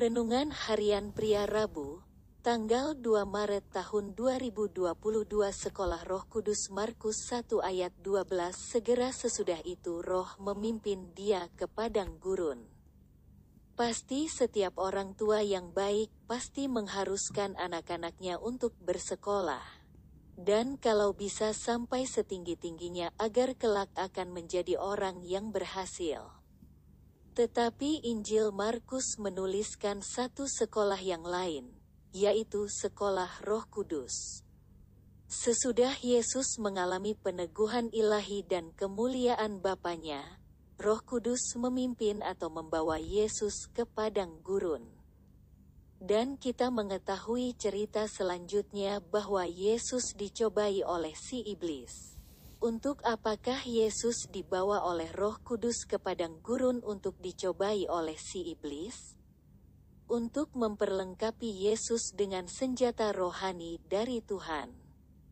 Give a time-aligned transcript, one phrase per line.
[0.00, 2.00] Renungan Harian Pria Rabu,
[2.40, 4.96] tanggal 2 Maret tahun 2022
[5.52, 12.16] Sekolah Roh Kudus Markus 1 ayat 12 Segera sesudah itu roh memimpin dia ke padang
[12.16, 12.64] gurun.
[13.76, 19.84] Pasti setiap orang tua yang baik pasti mengharuskan anak-anaknya untuk bersekolah.
[20.32, 26.39] Dan kalau bisa sampai setinggi-tingginya agar kelak akan menjadi orang yang berhasil.
[27.40, 31.72] Tetapi Injil Markus menuliskan satu sekolah yang lain,
[32.12, 34.44] yaitu sekolah Roh Kudus.
[35.24, 40.20] Sesudah Yesus mengalami peneguhan ilahi dan kemuliaan Bapaknya,
[40.76, 44.84] Roh Kudus memimpin atau membawa Yesus ke padang gurun.
[45.96, 52.19] Dan kita mengetahui cerita selanjutnya bahwa Yesus dicobai oleh si iblis.
[52.60, 59.16] Untuk apakah Yesus dibawa oleh Roh Kudus ke padang gurun untuk dicobai oleh si iblis?
[60.12, 64.76] Untuk memperlengkapi Yesus dengan senjata rohani dari Tuhan.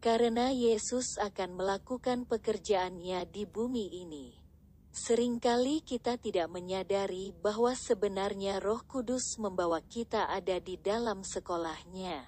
[0.00, 4.40] Karena Yesus akan melakukan pekerjaannya di bumi ini.
[4.88, 12.24] Seringkali kita tidak menyadari bahwa sebenarnya Roh Kudus membawa kita ada di dalam sekolahnya.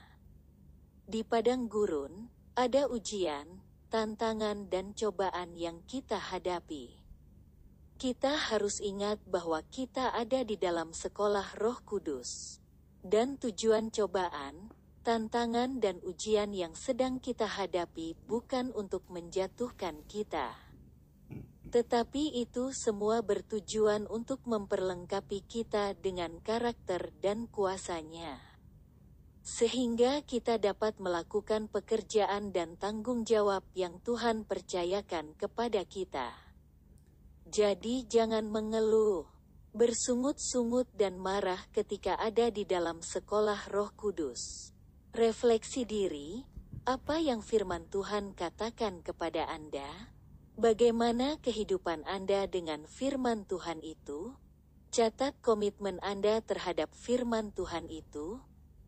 [1.08, 6.96] Di padang gurun, ada ujian, tantangan dan cobaan yang kita hadapi.
[8.00, 12.56] Kita harus ingat bahwa kita ada di dalam sekolah Roh Kudus.
[13.04, 14.72] Dan tujuan cobaan,
[15.04, 20.56] tantangan dan ujian yang sedang kita hadapi bukan untuk menjatuhkan kita.
[21.68, 28.52] Tetapi itu semua bertujuan untuk memperlengkapi kita dengan karakter dan kuasanya.
[29.42, 36.30] Sehingga kita dapat melakukan pekerjaan dan tanggung jawab yang Tuhan percayakan kepada kita.
[37.50, 39.26] Jadi jangan mengeluh,
[39.74, 44.70] bersungut-sungut dan marah ketika ada di dalam sekolah roh kudus.
[45.10, 46.46] Refleksi diri,
[46.86, 50.14] apa yang firman Tuhan katakan kepada Anda?
[50.55, 54.38] Bagaimana kehidupan Anda dengan firman Tuhan itu?
[54.92, 58.38] Catat komitmen Anda terhadap firman Tuhan itu.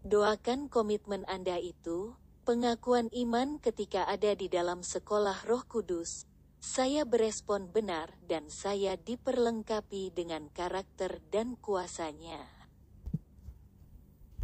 [0.04, 2.12] Doakan komitmen Anda itu,
[2.44, 6.28] pengakuan iman ketika ada di dalam sekolah Roh Kudus.
[6.60, 12.53] Saya berespon benar dan saya diperlengkapi dengan karakter dan kuasanya.